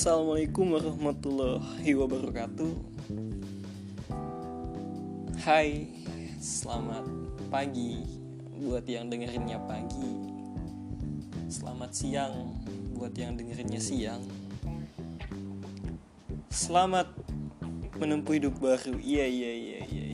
Assalamualaikum 0.00 0.72
warahmatullahi 0.72 1.92
wabarakatuh. 1.92 2.72
Hai, 5.44 5.92
selamat 6.40 7.04
pagi 7.52 8.00
buat 8.64 8.88
yang 8.88 9.12
dengerinnya 9.12 9.60
pagi. 9.68 10.08
Selamat 11.52 11.92
siang 11.92 12.32
buat 12.96 13.12
yang 13.12 13.36
dengerinnya 13.36 13.76
siang. 13.76 14.24
Selamat 16.48 17.12
menempuh 18.00 18.40
hidup 18.40 18.56
baru. 18.56 18.96
Iya, 18.96 19.28
iya, 19.28 19.52
iya, 19.52 19.78
iya. 19.84 20.08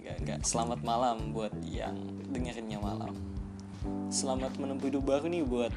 Gak, 0.00 0.16
gak, 0.24 0.40
selamat 0.40 0.80
malam 0.80 1.36
buat 1.36 1.52
yang 1.68 2.00
dengerinnya 2.32 2.80
malam. 2.80 3.12
Selamat 4.08 4.56
menempuh 4.56 4.88
hidup 4.88 5.04
baru 5.04 5.28
nih 5.28 5.44
buat 5.44 5.76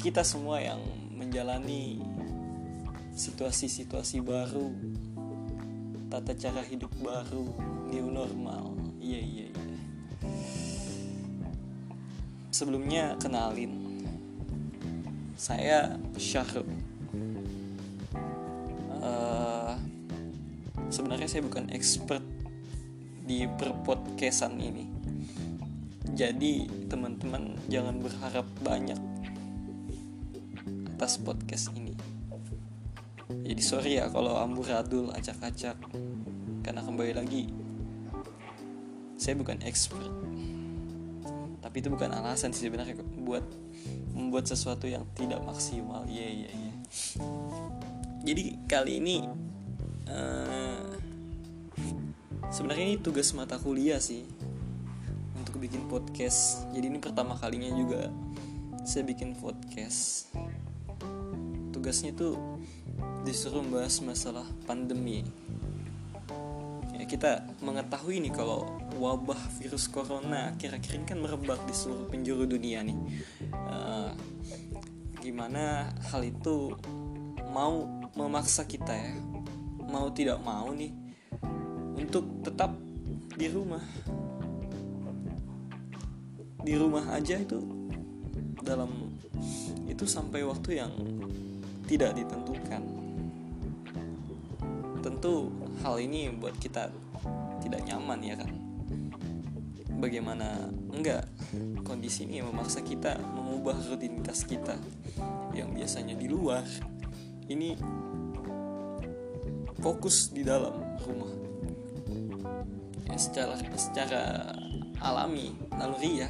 kita 0.00 0.24
semua 0.24 0.64
yang 0.64 1.03
menjalani 1.14 2.02
situasi-situasi 3.14 4.18
baru 4.20 4.74
tata 6.10 6.34
cara 6.34 6.62
hidup 6.62 6.90
baru 7.02 7.46
new 7.90 8.10
normal. 8.10 8.74
Iya 8.98 9.20
iya 9.22 9.46
iya. 9.50 9.66
Sebelumnya 12.54 13.18
kenalin 13.18 13.98
saya 15.34 15.98
Syahrul. 16.14 16.70
Uh, 19.04 19.74
sebenarnya 20.88 21.26
saya 21.26 21.42
bukan 21.42 21.66
expert 21.74 22.22
di 23.26 23.50
perpodcastan 23.58 24.54
ini. 24.62 24.86
Jadi 26.14 26.86
teman-teman 26.86 27.58
jangan 27.66 27.98
berharap 27.98 28.46
banyak 28.62 29.00
atas 30.94 31.18
podcast 31.18 31.74
ini. 31.74 31.90
Jadi 33.26 33.62
sorry 33.66 33.98
ya 33.98 34.06
kalau 34.14 34.38
amburadul 34.38 35.10
acak-acak. 35.10 35.74
Karena 36.62 36.80
kembali 36.86 37.12
lagi 37.18 37.50
saya 39.18 39.34
bukan 39.34 39.58
expert. 39.66 40.06
Tapi 41.58 41.76
itu 41.82 41.90
bukan 41.90 42.14
alasan 42.14 42.54
sih 42.54 42.70
sebenarnya 42.70 42.94
buat 43.26 43.42
membuat 44.14 44.46
sesuatu 44.46 44.86
yang 44.86 45.02
tidak 45.18 45.42
maksimal. 45.42 46.06
Iya 46.06 46.14
yeah, 46.14 46.30
iya 46.30 46.42
yeah, 46.46 46.52
iya. 46.54 46.66
Yeah. 46.70 46.76
jadi 48.24 48.44
kali 48.70 48.92
ini 49.02 49.26
uh, 50.06 50.94
sebenarnya 52.54 52.84
ini 52.94 52.96
tugas 53.02 53.34
mata 53.34 53.58
kuliah 53.58 53.98
sih 53.98 54.22
untuk 55.34 55.58
bikin 55.58 55.90
podcast. 55.90 56.70
Jadi 56.70 56.86
ini 56.86 57.02
pertama 57.02 57.34
kalinya 57.34 57.74
juga 57.74 58.14
saya 58.86 59.02
bikin 59.08 59.34
podcast 59.40 60.30
tugasnya 61.84 62.16
tuh 62.16 62.40
disuruh 63.28 63.60
membahas 63.60 64.00
masalah 64.00 64.48
pandemi. 64.64 65.20
Ya 66.96 67.04
kita 67.04 67.44
mengetahui 67.60 68.24
nih 68.24 68.32
kalau 68.32 68.64
wabah 68.96 69.36
virus 69.60 69.92
corona 69.92 70.56
kira-kira 70.56 71.04
kan 71.04 71.20
merebak 71.20 71.60
di 71.68 71.76
seluruh 71.76 72.08
penjuru 72.08 72.48
dunia 72.48 72.80
nih. 72.80 72.96
Uh, 73.52 74.16
gimana 75.20 75.92
hal 76.08 76.24
itu 76.24 76.72
mau 77.52 77.84
memaksa 78.16 78.64
kita 78.64 78.96
ya? 78.96 79.20
Mau 79.84 80.08
tidak 80.16 80.40
mau 80.40 80.72
nih 80.72 80.96
untuk 82.00 82.48
tetap 82.48 82.72
di 83.36 83.44
rumah. 83.52 83.84
Di 86.64 86.80
rumah 86.80 87.12
aja 87.12 87.36
itu 87.36 87.60
dalam 88.64 88.88
itu 89.84 90.08
sampai 90.08 90.40
waktu 90.48 90.80
yang 90.80 90.96
tidak 91.84 92.16
ditentukan. 92.16 92.82
Tentu 95.04 95.52
hal 95.84 96.00
ini 96.00 96.32
buat 96.32 96.56
kita 96.56 96.88
tidak 97.60 97.80
nyaman 97.84 98.20
ya 98.24 98.34
kan. 98.40 98.50
Bagaimana 100.00 100.68
enggak 100.92 101.28
kondisi 101.84 102.28
ini 102.28 102.40
memaksa 102.44 102.80
kita 102.80 103.16
mengubah 103.20 103.76
rutinitas 103.88 104.44
kita 104.44 104.76
yang 105.52 105.72
biasanya 105.72 106.16
di 106.16 106.26
luar 106.28 106.64
ini 107.48 107.76
fokus 109.84 110.32
di 110.32 110.40
dalam 110.40 110.72
rumah. 111.04 111.32
Ya, 113.04 113.16
secara 113.20 113.54
secara 113.76 114.22
alami 115.04 115.52
naluri 115.76 116.24
ya 116.24 116.28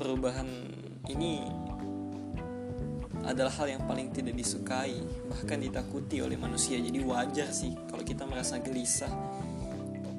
perubahan 0.00 0.48
ini 1.12 1.44
adalah 3.24 3.52
hal 3.56 3.72
yang 3.72 3.82
paling 3.88 4.12
tidak 4.12 4.36
disukai, 4.36 5.00
bahkan 5.28 5.60
ditakuti 5.60 6.20
oleh 6.20 6.36
manusia. 6.36 6.76
Jadi 6.76 7.00
wajar 7.00 7.48
sih 7.50 7.72
kalau 7.88 8.04
kita 8.04 8.28
merasa 8.28 8.60
gelisah 8.60 9.10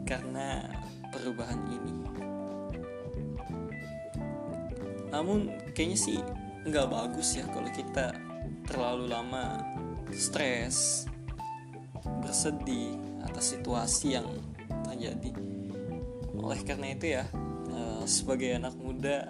karena 0.06 0.66
perubahan 1.14 1.62
ini. 1.70 1.94
Namun 5.14 5.54
kayaknya 5.72 5.98
sih 5.98 6.20
nggak 6.66 6.88
bagus 6.90 7.38
ya 7.38 7.46
kalau 7.54 7.70
kita 7.70 8.18
terlalu 8.66 9.06
lama 9.08 9.62
stres, 10.12 11.06
bersedih 12.26 12.98
atas 13.22 13.54
situasi 13.54 14.18
yang 14.18 14.28
terjadi. 14.90 15.32
Oleh 16.36 16.62
karena 16.66 16.94
itu 16.94 17.06
ya, 17.16 17.24
eh, 17.70 18.04
sebagai 18.10 18.58
anak 18.58 18.76
muda 18.76 19.30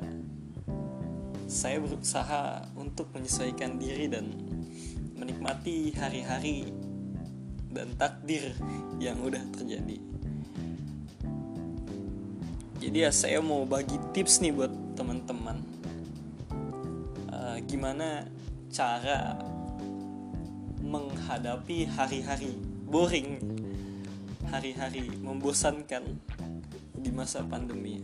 saya 1.45 1.77
berusaha 1.77 2.65
untuk 2.73 3.09
menyesuaikan 3.13 3.77
diri 3.77 4.09
dan 4.09 4.33
menikmati 5.13 5.93
hari-hari 5.93 6.73
dan 7.69 7.93
takdir 7.99 8.53
yang 8.97 9.21
udah 9.21 9.41
terjadi. 9.53 9.97
Jadi 12.81 12.97
ya 13.01 13.09
saya 13.09 13.41
mau 13.41 13.65
bagi 13.65 13.97
tips 14.13 14.41
nih 14.45 14.53
buat 14.53 14.73
teman-teman. 14.93 15.57
Uh, 17.29 17.57
gimana 17.65 18.29
cara 18.69 19.39
menghadapi 20.85 21.89
hari-hari 21.89 22.53
boring, 22.85 23.41
hari-hari 24.53 25.09
membosankan 25.17 26.03
di 26.99 27.09
masa 27.09 27.41
pandemi 27.41 28.01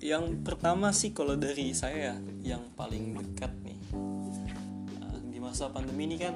yang 0.00 0.40
pertama 0.40 0.96
sih 0.96 1.12
kalau 1.12 1.36
dari 1.36 1.76
saya 1.76 2.16
yang 2.40 2.64
paling 2.72 3.12
dekat 3.20 3.52
nih. 3.60 3.78
Uh, 3.92 5.18
di 5.28 5.36
masa 5.36 5.68
pandemi 5.68 6.08
ini 6.08 6.16
kan 6.16 6.34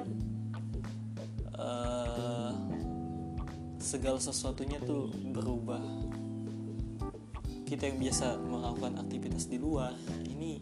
uh, 1.56 2.52
segala 3.80 4.20
sesuatunya 4.20 4.76
tuh 4.84 5.08
berubah. 5.32 5.80
Kita 7.64 7.88
yang 7.88 7.96
biasa 7.96 8.36
melakukan 8.36 9.00
aktivitas 9.00 9.48
di 9.48 9.56
luar 9.56 9.96
ini 10.28 10.60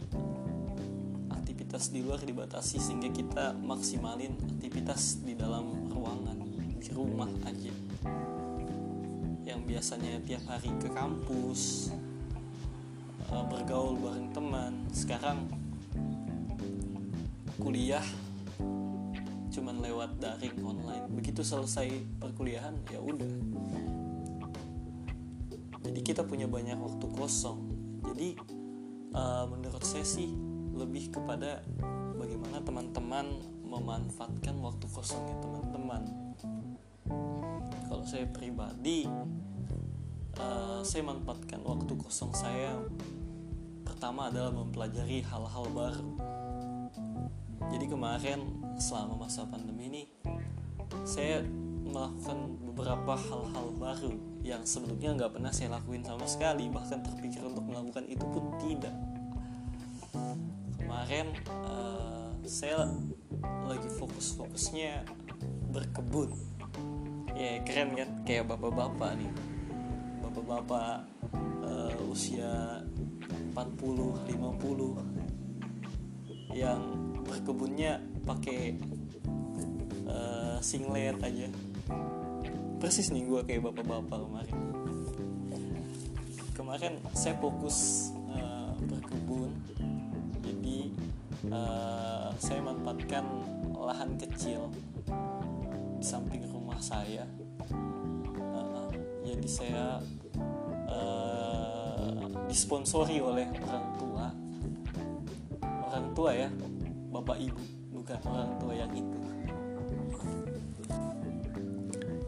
aktivitas 1.35 1.91
di 1.91 2.01
luar 2.07 2.23
dibatasi 2.23 2.79
sehingga 2.79 3.11
kita 3.11 3.59
maksimalin 3.59 4.39
aktivitas 4.57 5.27
di 5.27 5.35
dalam 5.35 5.91
ruangan 5.91 6.39
di 6.79 6.89
rumah 6.95 7.29
aja. 7.51 7.75
Yang 9.43 9.61
biasanya 9.67 10.23
tiap 10.23 10.47
hari 10.47 10.71
ke 10.79 10.87
kampus 10.95 11.91
bergaul 13.41 13.97
bareng 13.97 14.29
teman. 14.37 14.85
Sekarang 14.93 15.49
kuliah 17.57 18.05
cuman 19.53 19.81
lewat 19.81 20.21
daring 20.21 20.57
online. 20.65 21.09
Begitu 21.13 21.41
selesai 21.41 21.89
perkuliahan 22.21 22.77
ya 22.93 23.01
udah. 23.01 23.33
Jadi 25.83 26.01
kita 26.05 26.25
punya 26.25 26.49
banyak 26.49 26.77
waktu 26.77 27.07
kosong. 27.13 27.61
Jadi 28.13 28.37
uh, 29.17 29.45
menurut 29.49 29.85
saya 29.85 30.05
sih 30.05 30.33
lebih 30.73 31.13
kepada 31.13 31.61
bagaimana 32.17 32.65
teman-teman 32.65 33.27
memanfaatkan 33.69 34.57
waktu 34.61 34.87
kosongnya 34.89 35.37
teman-teman. 35.41 36.03
Kalau 37.89 38.05
saya 38.09 38.25
pribadi 38.33 39.05
uh, 40.41 40.81
saya 40.81 41.03
manfaatkan 41.05 41.61
waktu 41.61 41.93
kosong 41.97 42.33
saya 42.33 42.81
pertama 44.03 44.35
adalah 44.35 44.51
mempelajari 44.51 45.23
hal-hal 45.23 45.63
baru. 45.71 46.11
Jadi 47.71 47.87
kemarin 47.87 48.43
selama 48.75 49.15
masa 49.15 49.47
pandemi 49.47 49.87
ini 49.87 50.03
saya 51.07 51.39
melakukan 51.87 52.51
beberapa 52.67 53.15
hal-hal 53.15 53.71
baru 53.79 54.11
yang 54.43 54.67
sebelumnya 54.67 55.15
nggak 55.15 55.39
pernah 55.39 55.55
saya 55.55 55.79
lakuin 55.79 56.03
sama 56.03 56.27
sekali 56.27 56.67
bahkan 56.67 56.99
terpikir 56.99 57.47
untuk 57.47 57.63
melakukan 57.63 58.03
itu 58.11 58.27
pun 58.27 58.51
tidak. 58.59 58.91
Kemarin 60.83 61.39
uh, 61.63 62.35
saya 62.43 62.91
lagi 63.71 63.87
fokus-fokusnya 63.87 65.07
berkebun. 65.71 66.35
Ya 67.39 67.63
keren 67.63 67.95
kan? 67.95 68.11
Kayak 68.27 68.51
bapak-bapak 68.51 69.15
nih. 69.15 69.31
Bapak-bapak 70.27 71.07
uh, 71.63 72.11
usia 72.11 72.83
40 73.53 74.33
50 74.33 76.57
yang 76.57 76.81
berkebunnya 77.25 78.01
pakai 78.25 78.77
uh, 80.09 80.57
singlet 80.61 81.17
aja. 81.21 81.49
Persis 82.81 83.13
nih 83.13 83.25
gue 83.25 83.41
kayak 83.45 83.63
bapak-bapak 83.69 84.21
kemarin. 84.21 84.57
Kemarin 86.53 87.01
saya 87.17 87.37
fokus 87.41 88.11
uh, 88.33 88.77
berkebun. 88.89 89.53
Jadi 90.45 90.93
uh, 91.53 92.33
saya 92.37 92.61
manfaatkan 92.61 93.25
lahan 93.77 94.17
kecil 94.21 94.69
di 96.01 96.05
samping 96.05 96.45
rumah 96.49 96.81
saya. 96.83 97.25
Uh, 98.53 98.89
jadi 99.25 99.49
saya 99.49 99.85
disponsori 102.53 103.17
oleh 103.17 103.49
orang 103.65 103.87
tua. 103.97 104.27
Orang 105.89 106.07
tua 106.13 106.31
ya 106.37 106.53
bapak 107.09 107.41
ibu 107.41 107.65
bukan 107.97 108.21
orang 108.29 108.53
tua 108.61 108.73
yang 108.77 108.93
itu. 108.93 109.21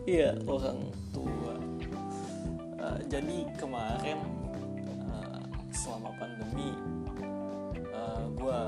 Iya 0.08 0.32
orang 0.48 0.80
tua. 1.12 1.54
Uh, 2.80 3.00
jadi 3.12 3.44
kemarin 3.60 4.16
uh, 5.12 5.44
selama 5.68 6.16
pandemi 6.16 6.72
uh, 7.92 7.92
eh, 7.92 8.24
gue 8.32 8.60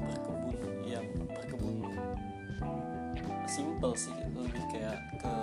berkebun 0.00 0.56
yang 0.88 1.06
berkebun 1.28 1.76
simple 3.44 3.92
sih 3.92 4.12
lebih 4.32 4.64
kayak 4.72 5.00
ke 5.20 5.36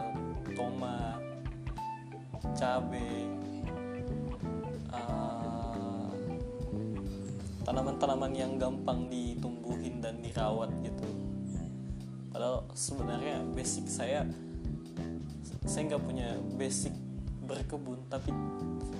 tomat 0.57 1.21
cabe 2.57 3.29
tanaman-tanaman 7.71 8.35
yang 8.35 8.59
gampang 8.59 9.07
ditumbuhin 9.07 10.03
dan 10.03 10.19
dirawat 10.19 10.75
gitu. 10.83 11.07
Padahal 12.27 12.68
sebenarnya 12.75 13.47
basic 13.56 13.88
saya 13.88 14.27
saya 15.63 15.88
nggak 15.88 16.03
punya 16.03 16.35
basic 16.59 16.91
berkebun 17.47 18.03
tapi 18.12 18.35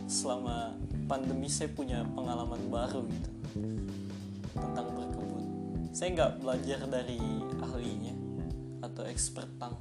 selama 0.08 0.72
pandemi 1.04 1.52
saya 1.52 1.68
punya 1.68 2.08
pengalaman 2.16 2.64
baru 2.72 3.04
gitu 3.12 3.32
tentang 4.56 4.88
berkebun. 4.96 5.44
Saya 5.92 6.16
nggak 6.16 6.32
belajar 6.40 6.80
dari 6.88 7.20
ahlinya 7.60 8.16
atau 8.88 9.04
expert 9.04 9.52
tang 9.60 9.76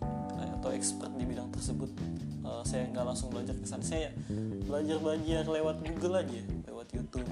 atau 0.60 0.76
expert 0.76 1.08
di 1.16 1.24
bidang 1.24 1.48
tersebut 1.48 1.88
uh, 2.44 2.60
saya 2.60 2.84
nggak 2.92 3.04
langsung 3.08 3.32
belajar 3.32 3.56
ke 3.56 3.64
sana. 3.64 3.80
Saya 3.80 4.12
belajar 4.68 5.00
belajar 5.00 5.42
lewat 5.48 5.76
Google 5.80 6.20
aja 6.20 6.40
lewat 6.68 6.86
YouTube. 6.92 7.28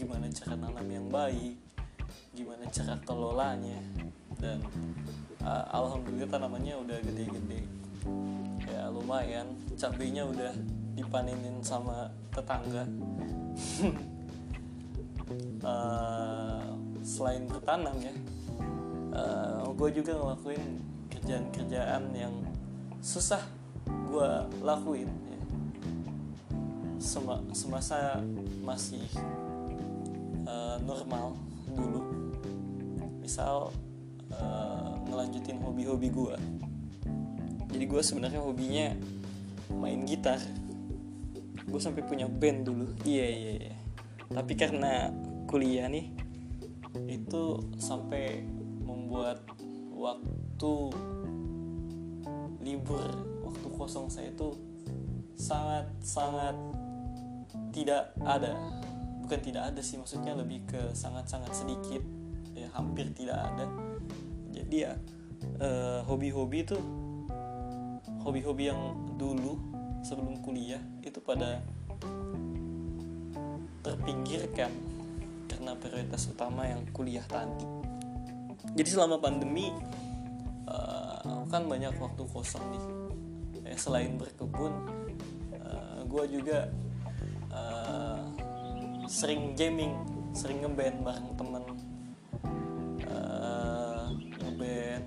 Gimana 0.00 0.32
cara 0.32 0.56
nanam 0.56 0.88
yang 0.88 1.06
baik 1.12 1.60
gimana 2.30 2.62
cara 2.72 2.94
kelolanya 3.04 3.76
dan 4.40 4.64
uh, 5.44 5.66
alhamdulillah 5.76 6.30
tanamannya 6.30 6.74
udah 6.80 6.98
gede-gede. 7.04 7.60
Ya 8.64 8.88
lumayan. 8.88 9.52
Cabenya 9.76 10.24
udah 10.24 10.56
dipanenin 10.96 11.60
sama 11.60 12.08
tetangga. 12.32 12.88
Uh, 15.60 16.64
selain 17.00 17.48
bertanam 17.48 17.96
ya 18.00 18.12
uh, 19.14 19.72
gue 19.72 19.88
juga 20.02 20.12
ngelakuin 20.16 20.62
kerjaan-kerjaan 21.10 22.02
yang 22.12 22.34
susah 23.00 23.42
gue 23.88 24.30
lakuin 24.64 25.08
ya. 25.08 25.40
Sem 27.00 27.24
semasa 27.56 28.20
masih 28.64 29.04
uh, 30.44 30.76
normal 30.84 31.36
dulu. 31.72 32.00
Misal 33.20 33.72
uh, 34.32 34.92
ngelanjutin 35.08 35.58
hobi-hobi 35.64 36.08
gue 36.12 36.36
jadi 37.70 37.84
gue 37.86 38.02
sebenarnya 38.02 38.40
hobinya 38.42 38.86
main 39.78 40.02
gitar. 40.02 40.42
Gue 41.70 41.78
sampai 41.78 42.02
punya 42.02 42.26
band 42.26 42.66
dulu. 42.66 42.86
Iya 43.06 43.26
iya 43.30 43.52
iya. 43.56 43.76
Tapi 44.30 44.52
karena 44.58 45.10
kuliah 45.46 45.86
nih 45.86 46.10
itu 47.06 47.62
sampai 47.78 48.42
membuat 48.82 49.46
waktu 49.94 50.72
libur. 52.60 53.04
Waktu 53.44 53.66
kosong 53.74 54.12
saya 54.12 54.30
itu 54.30 54.54
sangat 55.36 55.88
sangat 56.04 56.56
tidak 57.72 58.12
ada. 58.22 58.54
Bukan 59.24 59.40
tidak 59.40 59.72
ada 59.74 59.80
sih 59.80 59.96
maksudnya 59.96 60.36
lebih 60.36 60.64
ke 60.68 60.92
sangat 60.92 61.26
sangat 61.26 61.52
sedikit. 61.56 62.02
Ya 62.54 62.68
hampir 62.76 63.08
tidak 63.16 63.40
ada. 63.40 63.66
Jadi 64.52 64.76
ya 64.84 64.92
eh, 65.60 66.00
hobi-hobi 66.04 66.66
itu 66.66 66.76
hobi-hobi 68.20 68.68
yang 68.68 68.80
dulu 69.16 69.56
sebelum 70.04 70.40
kuliah 70.44 70.80
itu 71.00 71.20
pada 71.20 71.60
terpinggirkan 73.80 74.72
karena 75.48 75.72
prioritas 75.76 76.28
utama 76.28 76.68
yang 76.68 76.84
kuliah 76.92 77.24
tadi. 77.24 77.64
Jadi 78.76 78.88
selama 78.92 79.18
pandemi 79.18 79.72
uh, 80.70 81.42
kan 81.50 81.66
banyak 81.66 81.92
waktu 81.98 82.22
kosong 82.30 82.64
nih. 82.70 82.84
Eh, 83.70 83.78
selain 83.78 84.18
berkebun 84.18 84.72
uh, 84.72 85.62
eh, 85.62 85.98
gue 86.06 86.24
juga 86.40 86.58
uh, 87.52 88.22
sering 89.10 89.54
gaming 89.58 89.94
sering 90.30 90.62
ngeband 90.62 90.96
bareng 91.02 91.28
temen. 91.34 91.64
Uh, 93.10 94.06
ngeband 94.38 95.04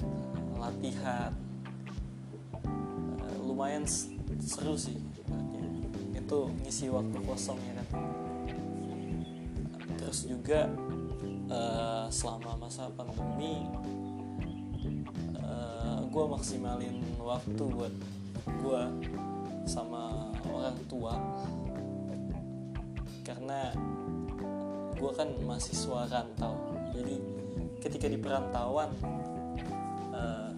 latihan. 0.60 1.32
Lumayan 3.44 3.88
seru 4.40 4.76
sih. 4.76 5.00
Itu 6.16 6.52
ngisi 6.64 6.92
waktu 6.92 7.18
kosong 7.24 7.60
ya 7.64 7.74
kan. 7.80 7.88
Terus 10.00 10.28
juga 10.28 10.68
uh, 11.48 12.08
selama 12.12 12.68
masa 12.68 12.92
pandemi 12.92 13.64
uh, 13.72 13.93
gue 16.14 16.26
maksimalin 16.30 17.02
waktu 17.18 17.64
buat 17.74 17.94
gue 18.46 18.82
sama 19.66 20.30
orang 20.46 20.78
tua. 20.86 21.18
Karena 23.26 23.74
gue 24.94 25.12
kan 25.18 25.30
mahasiswa 25.42 26.06
rantau. 26.06 26.54
Jadi 26.94 27.18
ketika 27.82 28.06
di 28.06 28.22
perantauan 28.22 28.94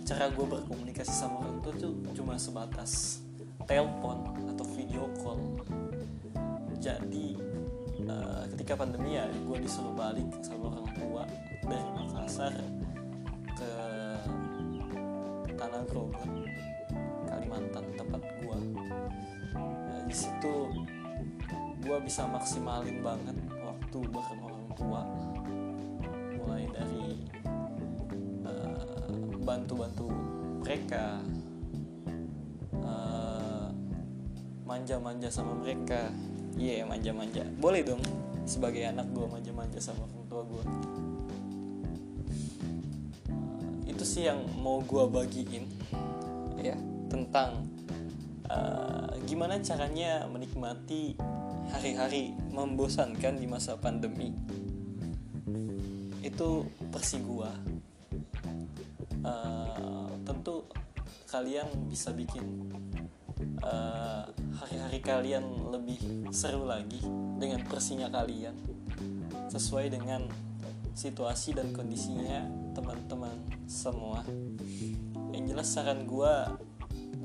cara 0.05 0.29
gue 0.29 0.45
berkomunikasi 0.45 1.09
sama 1.09 1.41
orang 1.41 1.57
tua 1.65 1.73
tuh 1.81 1.97
cuma 2.13 2.37
sebatas 2.37 3.25
telepon 3.65 4.21
atau 4.53 4.65
video 4.77 5.09
call. 5.17 5.41
Jadi 6.77 7.33
uh, 8.05 8.45
ketika 8.53 8.77
pandemi 8.77 9.17
ya 9.17 9.25
gue 9.25 9.57
disuruh 9.57 9.97
balik 9.97 10.29
sama 10.45 10.77
orang 10.77 10.89
tua 10.93 11.23
dari 11.65 11.89
Makassar 11.97 12.53
ke 13.57 13.71
Grogot 15.87 16.29
Kalimantan 17.29 17.85
tempat 17.97 18.21
gue 18.41 18.57
nah, 19.55 20.01
di 20.05 20.15
situ 20.15 20.55
gue 21.85 21.97
bisa 22.01 22.25
maksimalin 22.25 23.05
banget 23.05 23.37
waktu 23.61 23.99
bareng 24.09 24.41
orang 24.41 24.65
tua. 24.73 25.01
Mulai 26.41 26.65
dari 26.73 27.05
bantu-bantu 29.45 30.09
mereka 30.65 31.21
uh, 32.81 33.69
manja-manja 34.65 35.29
sama 35.29 35.53
mereka. 35.61 36.09
Iya 36.57 36.81
yeah, 36.81 36.85
manja-manja. 36.89 37.45
Boleh 37.61 37.85
dong 37.85 38.01
sebagai 38.49 38.81
anak 38.81 39.05
gue 39.13 39.25
manja-manja 39.29 39.77
sama 39.77 40.09
orang 40.09 40.25
tua 40.25 40.41
gue 40.41 40.63
sih 44.15 44.31
yang 44.31 44.47
mau 44.63 44.79
gue 44.79 45.03
bagiin? 45.11 45.67
Ya 46.55 46.79
tentang 47.11 47.67
uh, 48.47 49.11
gimana 49.27 49.59
caranya 49.59 50.23
menikmati 50.31 51.19
hari-hari 51.67 52.31
membosankan 52.55 53.35
di 53.35 53.43
masa 53.43 53.75
pandemi. 53.75 54.31
Itu 56.23 56.63
persi 56.95 57.19
gua. 57.19 57.51
Uh, 59.19 60.07
tentu 60.23 60.63
kalian 61.27 61.67
bisa 61.91 62.15
bikin 62.15 62.71
eh, 63.59 64.23
hari-hari 64.61 64.99
uh, 65.01 65.03
kalian 65.03 65.43
lebih 65.73 65.99
seru 66.31 66.63
lagi 66.63 67.03
dengan 67.35 67.67
persinya 67.67 68.07
kalian. 68.07 68.55
Sesuai 69.51 69.91
dengan 69.91 70.23
situasi 70.95 71.51
dan 71.51 71.75
kondisinya 71.75 72.47
teman-teman 72.71 73.35
semua. 73.67 74.23
Yang 75.35 75.43
jelas 75.51 75.67
saran 75.67 76.07
gue 76.07 76.33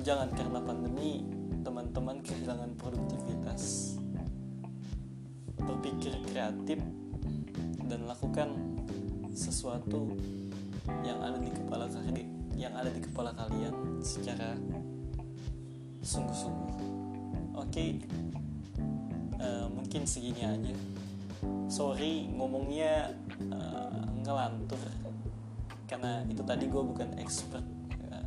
jangan 0.02 0.28
karena 0.34 0.58
pandemi 0.58 1.22
teman-teman 1.62 2.18
kehilangan 2.20 2.74
produktivitas. 2.74 3.94
Berpikir 5.54 6.18
kreatif 6.26 6.82
dan 7.86 8.10
lakukan 8.10 8.50
sesuatu 9.30 10.18
yang 11.06 11.22
ada 11.22 11.38
di 11.38 11.54
kepala 11.54 11.86
kalian 11.86 12.28
yang 12.58 12.74
ada 12.74 12.90
di 12.90 13.00
kepala 13.00 13.30
kalian 13.32 14.02
secara 14.02 14.58
sungguh-sungguh. 16.02 16.74
Oke 17.54 18.02
uh, 19.38 19.70
mungkin 19.70 20.02
segini 20.04 20.42
aja. 20.42 20.74
Sorry 21.70 22.26
ngomongnya 22.34 23.14
uh, 23.48 24.04
ngelantur. 24.20 24.80
Karena 25.88 26.22
itu 26.28 26.42
tadi 26.46 26.70
gue 26.70 26.82
bukan 26.82 27.18
expert 27.18 27.64
ya. 27.98 28.18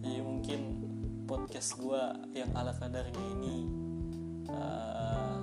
jadi 0.00 0.20
mungkin 0.24 0.60
podcast 1.28 1.76
gue 1.76 2.02
yang 2.32 2.50
ala 2.56 2.72
kadarnya 2.74 3.24
ini 3.38 3.54
uh, 4.48 5.38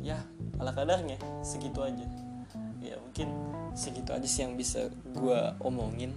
ya 0.00 0.22
ala 0.60 0.70
kadarnya 0.72 1.18
segitu 1.42 1.82
aja. 1.82 2.06
Ya 2.78 2.94
mungkin 3.02 3.28
segitu 3.74 4.14
aja 4.14 4.28
sih 4.28 4.46
yang 4.46 4.54
bisa 4.54 4.86
gue 5.12 5.40
omongin 5.64 6.14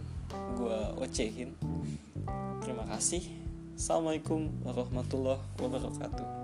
gue 0.56 0.78
ocehin. 1.02 1.58
Terima 2.62 2.86
kasih. 2.86 3.26
Assalamualaikum 3.76 4.46
warahmatullahi 4.62 5.42
wabarakatuh 5.58 6.41